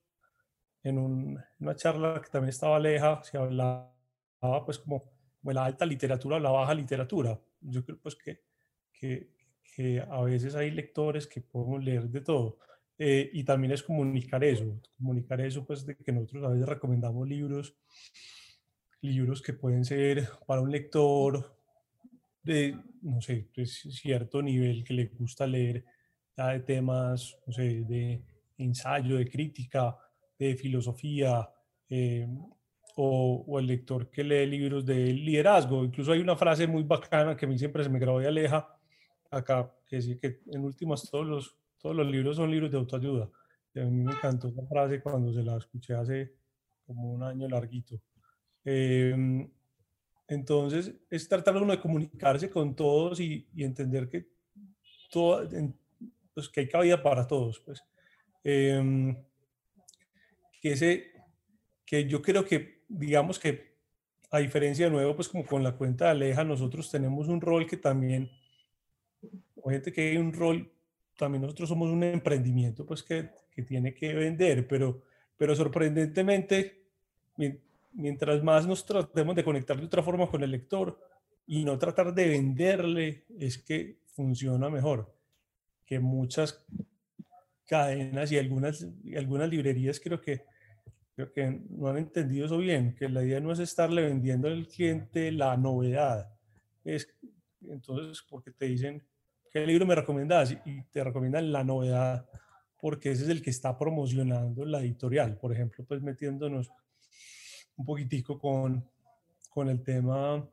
[0.84, 3.93] en, un, en una charla que también estaba leja, se hablaba
[4.65, 5.14] pues como
[5.53, 7.39] la alta literatura o la baja literatura.
[7.62, 8.41] Yo creo pues que,
[8.91, 9.29] que,
[9.75, 12.58] que a veces hay lectores que podemos leer de todo.
[12.97, 17.27] Eh, y también es comunicar eso, comunicar eso pues de que nosotros a veces recomendamos
[17.27, 17.75] libros,
[19.01, 21.58] libros que pueden ser para un lector
[22.41, 25.84] de, no sé, de cierto nivel que le gusta leer
[26.38, 28.21] ya de temas, no sé, de
[28.58, 29.97] ensayo, de crítica,
[30.39, 31.49] de filosofía,
[31.89, 32.27] eh,
[32.95, 35.84] o, el lector que lee libros de liderazgo.
[35.84, 38.67] Incluso hay una frase muy bacana que a mí siempre se me grabó y aleja
[39.29, 43.29] acá, que dice que en últimas todos los, todos los libros son libros de autoayuda.
[43.73, 46.34] Y a mí me encantó esa frase cuando se la escuché hace
[46.86, 47.99] como un año larguito.
[48.63, 49.49] Em,
[50.27, 54.27] entonces, es tratar uno de comunicarse con todos y, y entender que,
[55.12, 55.47] todo,
[56.34, 57.60] pues, que hay cabida para todos.
[57.60, 57.84] Pues.
[58.43, 59.15] Em,
[60.62, 61.12] que, ese,
[61.86, 63.75] que yo creo que digamos que
[64.31, 67.65] a diferencia de nuevo, pues como con la cuenta de Aleja, nosotros tenemos un rol
[67.65, 68.29] que también,
[69.65, 70.71] gente que hay un rol,
[71.17, 75.03] también nosotros somos un emprendimiento, pues que, que tiene que vender, pero,
[75.37, 76.83] pero sorprendentemente,
[77.93, 80.99] mientras más nos tratemos de conectar de otra forma con el lector
[81.47, 85.15] y no tratar de venderle, es que funciona mejor
[85.85, 86.65] que muchas
[87.65, 90.43] cadenas y algunas, algunas librerías creo que,
[91.15, 94.67] creo que no han entendido eso bien, que la idea no es estarle vendiendo al
[94.67, 96.30] cliente la novedad.
[96.84, 97.08] Es,
[97.62, 99.01] entonces, porque te dicen,
[99.49, 100.51] ¿qué libro me recomiendas?
[100.65, 102.30] Y te recomiendan la novedad,
[102.80, 105.38] porque ese es el que está promocionando la editorial.
[105.38, 106.69] Por ejemplo, pues metiéndonos
[107.78, 108.86] un poquitico con,
[109.49, 110.45] con el tema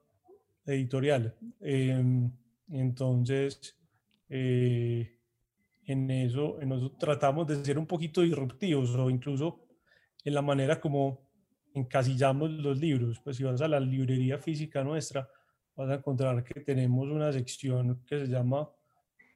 [0.64, 1.34] editorial.
[1.60, 2.30] Em,
[2.70, 3.76] entonces,
[4.28, 5.18] eh,
[5.86, 9.71] en eso, en eso tratamos de ser un poquito disruptivos o incluso
[10.24, 11.20] en la manera como
[11.74, 13.20] encasillamos los libros.
[13.20, 15.28] Pues si vas a la librería física nuestra,
[15.76, 18.68] vas a encontrar que tenemos una sección que se llama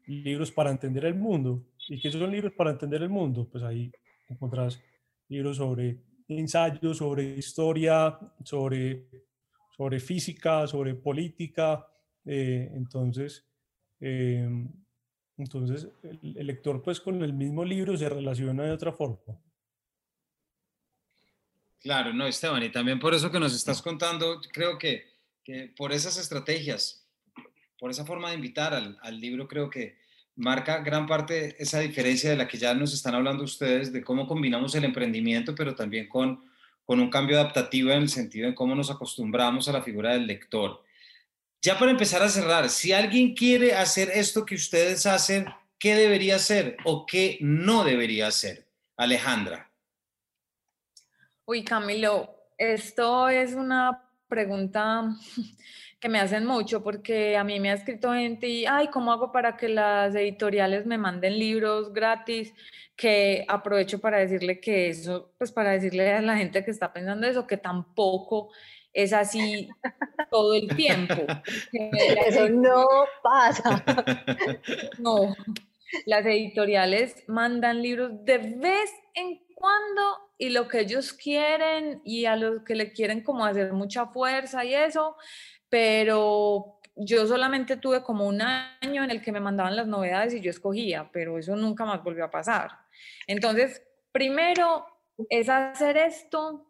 [0.06, 1.64] Libros para entender el mundo.
[1.88, 3.48] ¿Y qué son libros para entender el mundo?
[3.50, 3.90] Pues ahí
[4.28, 4.80] encontrás
[5.28, 9.06] libros sobre ensayos, sobre historia, sobre,
[9.76, 11.86] sobre física, sobre política.
[12.24, 13.44] Eh, entonces,
[14.00, 14.68] em,
[15.36, 19.38] entonces, el, lector pues con el mismo libro se relaciona de otra forma.
[21.80, 25.06] Claro, no, Esteban, y también por eso que nos estás contando, creo que,
[25.44, 27.06] que por esas estrategias,
[27.78, 29.98] por esa forma de invitar al, al, libro, creo que
[30.34, 34.26] marca gran parte esa diferencia de la que ya nos están hablando ustedes, de cómo
[34.26, 36.44] combinamos el emprendimiento, pero también con,
[36.84, 40.26] con un cambio adaptativo en el sentido de cómo nos acostumbramos a la figura del
[40.26, 40.82] lector.
[41.62, 45.46] Ya para empezar a cerrar, si alguien quiere hacer esto que ustedes hacen,
[45.78, 48.68] ¿qué debería hacer o qué no debería hacer?
[48.96, 49.65] Alejandra.
[51.48, 52.28] Uy, Camilo,
[52.58, 55.04] esto es una pregunta
[56.00, 59.30] que me hacen mucho porque a mí me ha escrito gente y, ay, ¿cómo hago
[59.30, 62.52] para que las editoriales me manden libros gratis?
[62.96, 67.28] Que aprovecho para decirle que eso, pues para decirle a la gente que está pensando
[67.28, 68.50] eso, que tampoco
[68.92, 69.68] es así
[70.32, 71.14] todo el tiempo.
[72.26, 72.86] Eso no
[73.22, 73.84] pasa.
[74.98, 75.36] No,
[76.04, 80.02] las editoriales mandan libros de vez en cuando
[80.38, 84.64] y lo que ellos quieren y a los que le quieren como hacer mucha fuerza
[84.64, 85.16] y eso,
[85.68, 90.40] pero yo solamente tuve como un año en el que me mandaban las novedades y
[90.40, 92.70] yo escogía, pero eso nunca más volvió a pasar.
[93.26, 94.86] Entonces, primero
[95.28, 96.66] es hacer esto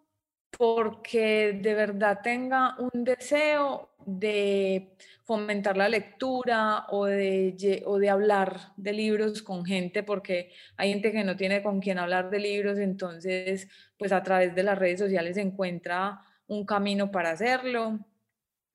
[0.57, 8.73] porque de verdad tenga un deseo de fomentar la lectura o de, o de hablar
[8.77, 12.79] de libros con gente, porque hay gente que no tiene con quién hablar de libros,
[12.79, 17.99] entonces pues a través de las redes sociales se encuentra un camino para hacerlo,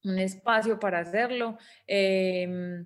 [0.04, 2.86] un espacio para hacerlo, em,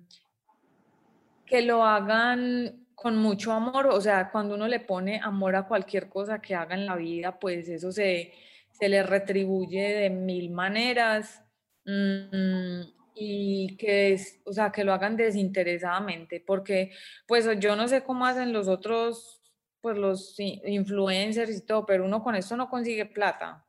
[1.44, 6.08] que lo hagan con mucho amor, o sea, cuando uno le pone amor a cualquier
[6.08, 8.32] cosa que haga en la vida, pues eso se
[8.78, 11.42] se le retribuye de mil maneras
[11.86, 16.92] mm, y que es, o sea, que lo hagan desinteresadamente, porque
[17.26, 19.40] pues yo no sé cómo hacen los otros,
[19.80, 23.64] pues los influencers y todo, pero uno con esto no consigue plata.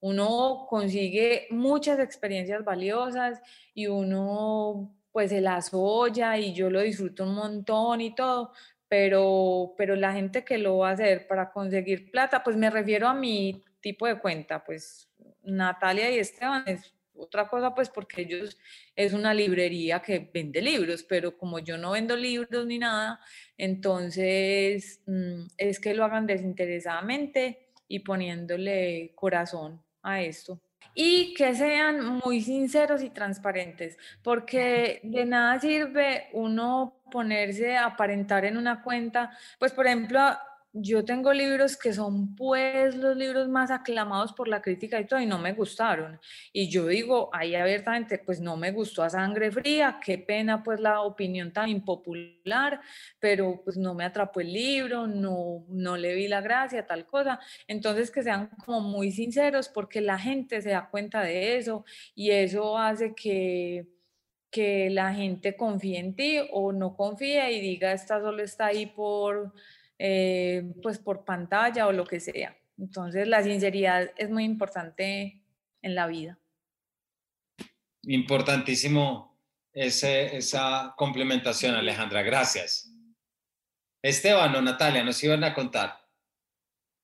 [0.00, 3.40] Uno consigue muchas experiencias valiosas
[3.72, 8.52] y uno pues se las olla y yo lo disfruto un montón y todo,
[8.88, 13.06] pero, pero la gente que lo va a hacer para conseguir plata, pues me refiero
[13.06, 15.08] a mi tipo de cuenta, pues
[15.42, 18.58] Natalia y Esteban es otra cosa, pues porque ellos
[18.94, 23.20] es una librería que vende libros, pero como yo no vendo libros ni nada,
[23.56, 30.60] entonces mm, es que lo hagan desinteresadamente y poniéndole corazón a esto.
[30.94, 38.44] Y que sean muy sinceros y transparentes, porque de nada sirve uno ponerse a aparentar
[38.44, 40.20] en una cuenta, pues por ejemplo,
[40.72, 45.20] yo tengo libros que son pues los libros más aclamados por la crítica y todo
[45.20, 46.20] y no me gustaron.
[46.52, 50.80] Y yo digo ahí abiertamente, pues no me gustó a sangre fría, qué pena pues
[50.80, 52.80] la opinión tan impopular,
[53.18, 57.40] pero pues no me atrapó el libro, no, no le vi la gracia, tal cosa.
[57.66, 62.30] Entonces que sean como muy sinceros porque la gente se da cuenta de eso y
[62.30, 63.86] eso hace que
[64.50, 68.86] que la gente confíe en ti o no confíe y diga esta solo está ahí
[68.86, 69.52] por
[69.98, 72.56] eh, pues por pantalla o lo que sea.
[72.78, 75.42] Entonces la sinceridad es muy importante
[75.82, 76.38] en la vida.
[78.02, 79.36] Importantísimo
[79.72, 82.22] ese, esa complementación, Alejandra.
[82.22, 82.92] Gracias.
[84.02, 85.98] Esteban o Natalia, nos iban a contar.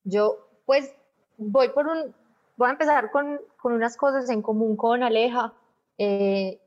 [0.05, 0.95] Yo, pues,
[1.37, 2.15] voy por un,
[2.57, 5.53] voy a empezar con, con unas cosas en común con Aleja.
[5.99, 6.61] Eh,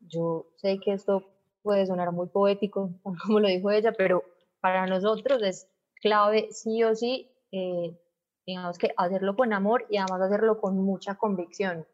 [0.00, 1.30] yo sé que esto
[1.62, 2.90] puede sonar muy poético,
[3.22, 4.24] como lo dijo ella, pero
[4.66, 5.70] para nosotros es
[6.02, 7.96] clave sí o sí, eh,
[8.44, 11.86] digamos que hacerlo con amor y además hacerlo con mucha convicción,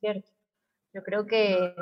[0.00, 0.28] ¿cierto?
[0.92, 1.72] Yo creo que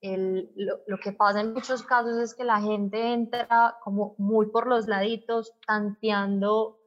[0.00, 4.88] lo, que pasa en muchos casos es que la gente entra como muy por los
[4.88, 6.80] laditos, tanteando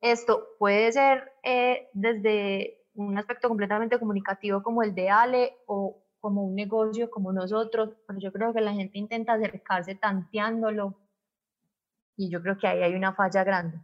[0.00, 0.46] esto.
[0.58, 6.54] Puede ser eh, desde un aspecto completamente comunicativo como el de Ale o como un
[6.54, 10.94] negocio como nosotros, pero yo creo que la gente intenta acercarse tanteándolo
[12.16, 13.78] y yo creo que ahí hay una falla grande.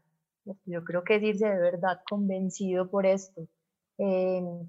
[0.64, 3.46] Yo creo que es irse de verdad convencido por esto.
[3.98, 4.68] Em,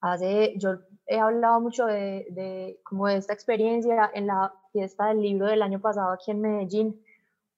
[0.00, 5.46] hace, yo he hablado mucho de, como de esta experiencia en la fiesta del libro
[5.46, 7.02] del año pasado aquí en Medellín.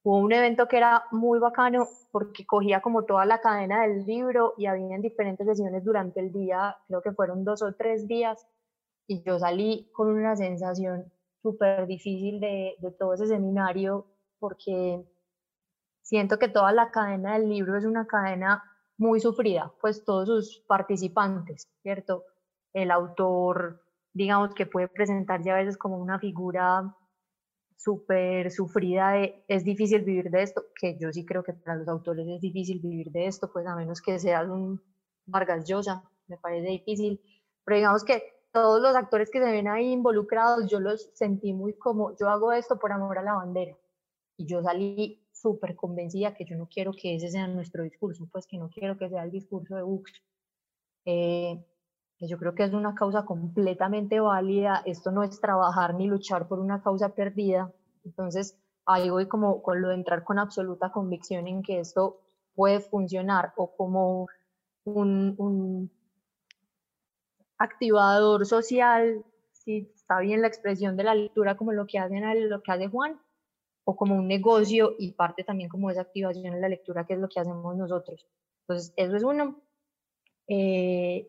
[0.02, 4.54] Hubo un evento que era muy bacano porque cogía como toda la cadena del libro
[4.56, 8.46] y había diferentes sesiones durante el día, creo que fueron dos o tres días,
[9.06, 14.06] y yo salí con una sensación súper difícil de todo ese seminario
[14.38, 15.04] porque
[16.02, 18.62] siento que toda la cadena del libro es una cadena
[18.96, 22.24] muy sufrida, pues todos sus participantes, ¿cierto?
[22.72, 23.82] El autor,
[24.12, 26.94] digamos que puede presentarse a veces como una figura
[27.76, 31.88] súper sufrida de es difícil vivir de esto, que yo sí creo que para los
[31.88, 34.82] autores es difícil vivir de esto, pues a menos que seas un
[35.26, 37.20] Vargas Llosa, me parece difícil,
[37.64, 41.74] pero digamos que todos los actores que se ven ahí involucrados, yo los sentí muy
[41.74, 43.76] como, yo hago esto por amor a la bandera,
[44.38, 48.46] y yo salí súper convencida que yo no quiero que ese sea nuestro discurso, pues
[48.46, 50.12] que no quiero que sea el discurso de Bux.
[51.04, 51.64] Eh,
[52.20, 56.60] yo creo que es una causa completamente válida, esto no es trabajar ni luchar por
[56.60, 57.72] una causa perdida,
[58.04, 62.20] entonces ahí voy como con lo de entrar con absoluta convicción en que esto
[62.54, 64.28] puede funcionar o como
[64.84, 65.90] un, un
[67.58, 72.62] activador social, si está bien la expresión de la lectura como lo que hacen lo
[72.62, 73.20] que hace Juan,
[73.90, 77.18] o como un negocio y parte también como esa activación en la lectura, que es
[77.18, 78.26] lo que hacemos nosotros.
[78.60, 79.62] Entonces, eso es uno.
[80.46, 81.26] Eh,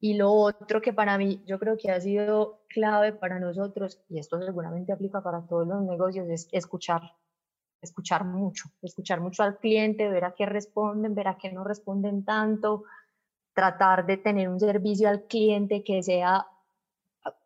[0.00, 4.18] y lo otro que para mí yo creo que ha sido clave para nosotros, y
[4.18, 7.02] esto seguramente aplica para todos los negocios, es escuchar,
[7.80, 12.24] escuchar mucho, escuchar mucho al cliente, ver a qué responden, ver a qué no responden
[12.24, 12.82] tanto,
[13.52, 16.44] tratar de tener un servicio al cliente que sea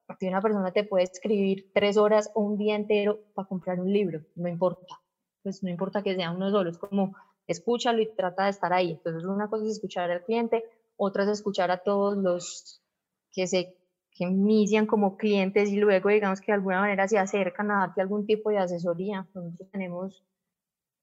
[0.09, 3.93] porque una persona te puede escribir tres horas o un día entero para comprar un
[3.93, 4.99] libro, no importa.
[5.43, 7.15] Pues no importa que sea uno solo, es como
[7.47, 8.93] escúchalo y trata de estar ahí.
[8.93, 10.65] Entonces una cosa es escuchar al cliente,
[10.97, 12.83] otra es escuchar a todos los
[13.33, 13.77] que se
[14.11, 18.01] que inician como clientes y luego digamos que de alguna manera se acercan a darte
[18.01, 19.29] algún tipo de asesoría.
[19.35, 20.25] Nosotros tenemos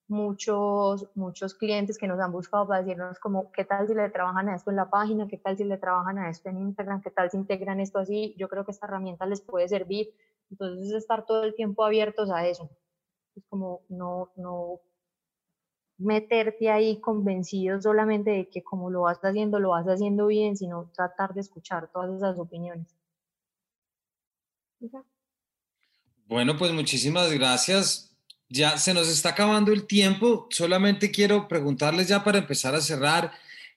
[0.08, 4.49] muchos, muchos clientes que nos han buscado para decirnos como, ¿qué tal si le trabajan
[4.49, 5.28] a esto en la página?
[5.28, 7.01] ¿Qué tal si le trabajan a esto en Instagram?
[7.01, 8.36] ¿Qué tal si integran esto así?
[8.38, 10.14] Yo creo que esta herramienta les puede servir.
[10.51, 12.70] Entonces, estar todo el tiempo abiertos a eso.
[13.36, 14.80] Es como no, no
[15.97, 20.91] meterte ahí convencido solamente de que como lo vas haciendo, lo vas haciendo bien, sino
[20.93, 22.95] tratar de escuchar todas esas opiniones.
[26.28, 28.14] Bueno, pues muchísimas gracias
[28.50, 30.48] ya se nos está acabando el tiempo.
[30.52, 33.32] Solamente quiero preguntarles ya para empezar a cerrar.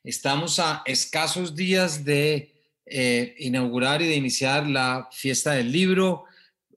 [0.05, 2.55] Estamos a escasos días de
[2.87, 6.25] eh, inaugurar y de iniciar la fiesta del libro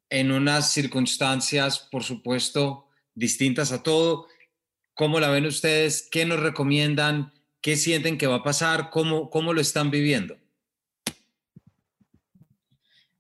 [0.10, 4.28] en unas circunstancias, por supuesto, distintas a todo.
[4.94, 6.08] ¿Cómo la ven ustedes?
[6.12, 7.34] ¿Qué nos recomiendan?
[7.62, 8.90] ¿Qué sienten que va a pasar?
[8.90, 10.38] ¿Cómo, cómo lo están viviendo?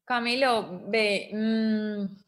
[0.03, 2.20] Camilo, ve, mm,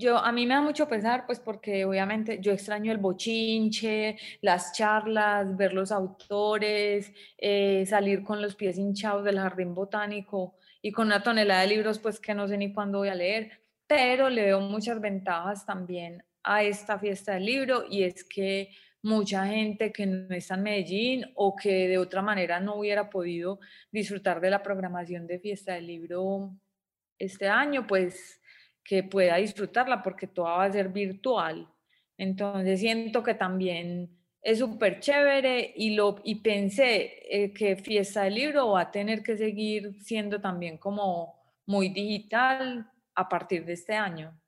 [0.00, 4.72] yo, a mí me da mucho pesar, pues porque obviamente yo extraño el bochinche, las
[4.72, 11.06] charlas, ver los autores, eh, salir con los pies hinchados del jardín botánico y con
[11.06, 14.46] una tonelada de libros, pues que no sé ni cuándo voy a leer, pero le
[14.46, 18.70] veo muchas ventajas también a esta fiesta del libro y es que
[19.02, 23.60] mucha gente que no está en Medellín o que de otra manera no hubiera podido
[23.90, 26.54] disfrutar de la programación de fiesta del libro
[27.18, 28.39] este año, pues
[28.84, 31.68] que pueda disfrutarla porque toda va a ser virtual.
[32.16, 34.10] Entonces siento que también
[34.42, 39.22] es súper chévere y, lo, y pensé eh, que Fiesta del Libro va a tener
[39.22, 41.34] que seguir siendo también como
[41.66, 44.38] muy digital a partir de este año.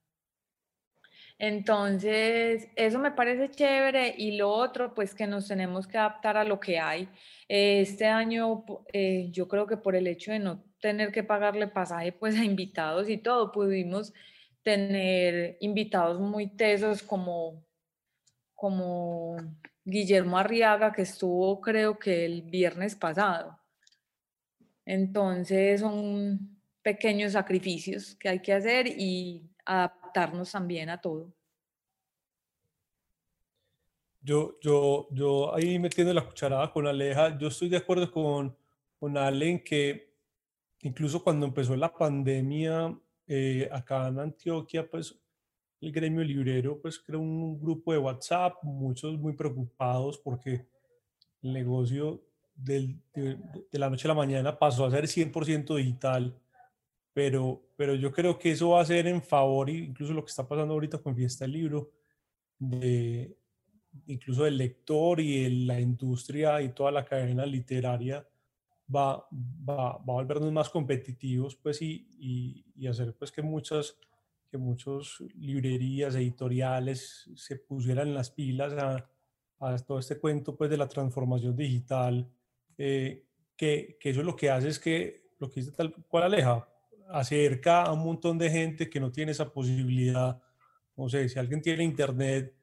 [1.39, 6.45] Entonces, eso me parece chévere y lo otro, pues que nos tenemos que adaptar a
[6.45, 7.09] lo que hay.
[7.49, 12.13] Este año, eh, yo creo que por el hecho de no tener que pagarle pasaje
[12.13, 14.13] pues a invitados y todo, pudimos
[14.63, 17.65] tener invitados muy tesos como,
[18.55, 19.37] como
[19.85, 23.59] Guillermo Arriaga, que estuvo creo que el viernes pasado.
[24.85, 31.33] Entonces son pequeños sacrificios que hay que hacer y adaptarnos también a todo.
[34.21, 38.57] Yo, yo, yo ahí metiendo la cucharada con Aleja, yo estoy de acuerdo con,
[38.99, 40.12] con Ale que
[40.83, 45.19] incluso cuando empezó la pandemia, eh, acá en Antioquia, pues
[45.81, 50.67] el gremio librero pues creó un grupo de WhatsApp, muchos muy preocupados porque
[51.43, 52.23] el negocio
[52.55, 52.97] de,
[53.73, 56.39] la noche a la mañana pasó a ser 100% digital,
[57.13, 60.47] pero, pero yo creo que eso va a ser en favor, incluso lo que está
[60.47, 61.91] pasando ahorita con Fiesta del Libro,
[62.59, 63.37] de,
[64.07, 68.27] incluso del lector y de la industria y toda la cadena literaria
[68.95, 69.27] va,
[69.69, 73.97] va, va a volvernos más competitivos pues y, y, y hacer pues que muchas
[74.53, 79.09] que muchas librerías, editoriales se pusieran las pilas a,
[79.61, 82.31] a, todo este cuento pues, de la transformación digital,
[82.77, 83.25] eh,
[83.57, 86.69] que, que, eso lo que hace es que, lo que dice tal cual Aleja,
[87.09, 90.39] acerca a un montón de gente que no tiene esa posibilidad.
[90.99, 92.55] No sé, si alguien tiene internet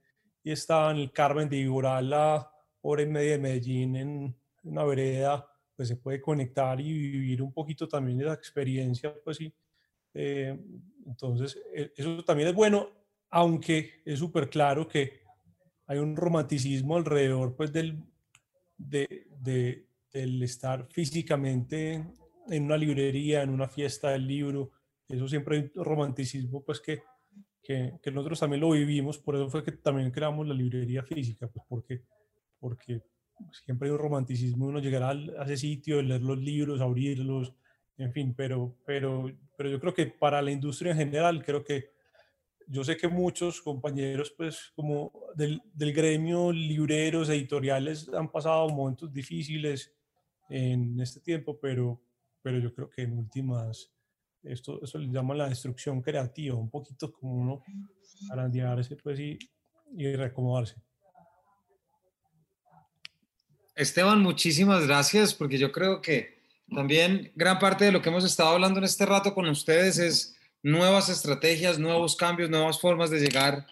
[0.44, 2.52] y está en el Carmen de Iboral, la
[2.82, 5.49] hora y media de Medellín, en una vereda,
[5.80, 9.54] pues se puede conectar y vivir un poquito también esa experiencia, pues sí.
[10.14, 10.60] Eh,
[11.06, 12.90] entonces, e, eso también es bueno,
[13.30, 15.22] aunque es súper claro que
[15.88, 17.98] hay un romanticismo alrededor pues, del,
[18.78, 22.06] de, de, del estar físicamente
[22.50, 24.72] en una librería, en una fiesta del libro.
[25.08, 27.04] Eso siempre hay un romanticismo pues, que,
[27.64, 31.48] que, que, nosotros también lo vivimos, por eso fue que también creamos la librería física,
[31.48, 32.02] pues porque,
[32.60, 33.02] porque
[33.66, 37.54] siempre hay un romanticismo, uno llegar a ese sitio, leer los libros, abrirlos,
[37.98, 41.92] en fin, pero, pero, pero yo creo que para la industria en general, creo que
[42.68, 49.12] yo sé que muchos compañeros, pues, como del, del gremio, libreros, editoriales, han pasado momentos
[49.12, 49.92] difíciles
[50.50, 52.00] en este tiempo, pero,
[52.42, 53.92] pero yo creo que en últimas,
[54.44, 57.64] esto, eso le llama la destrucción creativa, un poquito como uno
[58.32, 59.38] arandearse, pues, y,
[59.98, 60.76] y reacomodarse.
[63.80, 66.38] Esteban, muchísimas gracias, porque yo creo que
[66.70, 70.38] también gran parte de lo que hemos estado hablando en este rato con ustedes es
[70.62, 73.68] nuevas estrategias, nuevos cambios, nuevas formas de llegar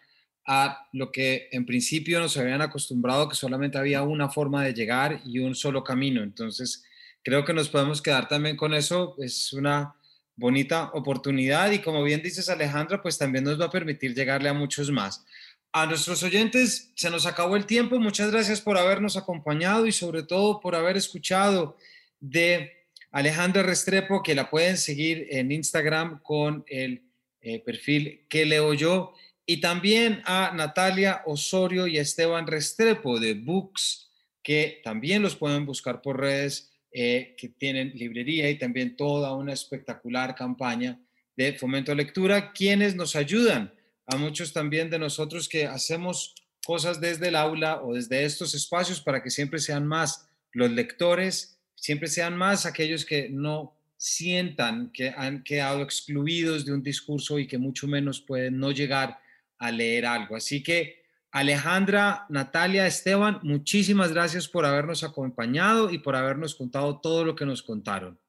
[0.48, 5.20] a lo que en principio nos habían acostumbrado que solamente había una forma de llegar
[5.26, 6.24] y un solo camino.
[6.24, 6.86] Entonces,
[7.22, 9.18] creo que nos podemos quedar también con eso.
[9.20, 9.94] Es una
[10.38, 14.54] bonita oportunidad y como bien dices Alejandra, pues también nos va a permitir llegarle a
[14.54, 15.26] muchos más.
[15.72, 18.00] A nuestros oyentes se nos acabó el tiempo.
[18.00, 21.78] Muchas gracias por habernos acompañado y sobre todo por haber escuchado
[22.20, 22.72] de
[23.12, 27.04] Alejandra Restrepo, que la pueden seguir en Instagram con el
[27.42, 29.14] eh, perfil que leo yo,
[29.46, 34.10] y también a Natalia Osorio y a Esteban Restrepo de Books,
[34.44, 39.54] que también los pueden buscar por redes, eh, que tienen librería y también toda una
[39.54, 41.00] espectacular campaña
[41.36, 43.74] de fomento a lectura, quienes nos ayudan
[44.08, 46.34] a muchos también de nosotros que hacemos
[46.66, 51.58] cosas desde el aula o desde estos espacios para que siempre sean más los lectores
[51.76, 57.48] siempre sean más aquellos que no sientan que han quedado excluidos de un discurso y
[57.48, 59.20] que mucho menos pueden no llegar
[59.58, 60.36] a leer algo.
[60.36, 67.24] Así que Alejandra, Natalia, Esteban, muchísimas gracias por habernos acompañado y por habernos contado todo
[67.24, 68.20] lo que nos contaron.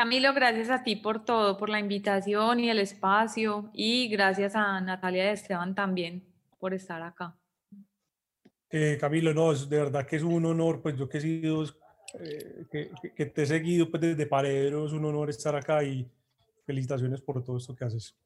[0.00, 4.80] Camilo, gracias a ti por todo, por la invitación y el espacio y gracias a
[4.80, 6.24] Natalia y Esteban también
[6.58, 7.36] por estar acá.
[8.70, 11.64] Eh, Camilo, no, es de verdad que es un honor, pues yo que he sido
[12.18, 14.86] eh, que, te he seguido pues, desde Paredro.
[14.86, 16.10] Es un honor estar acá y
[16.64, 18.16] felicitaciones por todo esto que haces.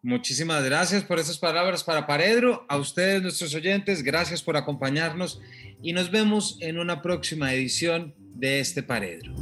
[0.00, 2.66] Muchísimas gracias por esas palabras para Paredro.
[2.68, 5.40] A ustedes, nuestros oyentes, gracias por acompañarnos
[5.82, 9.34] y nos vemos en una próxima edición de este Paredro.